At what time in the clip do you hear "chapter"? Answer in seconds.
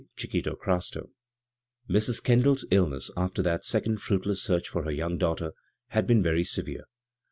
0.63-1.09